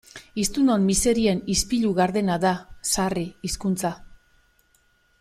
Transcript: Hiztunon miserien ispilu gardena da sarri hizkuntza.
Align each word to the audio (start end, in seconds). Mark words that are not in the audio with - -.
Hiztunon 0.43 0.85
miserien 0.91 1.43
ispilu 1.57 1.93
gardena 2.01 2.39
da 2.47 2.55
sarri 2.95 3.27
hizkuntza. 3.49 3.93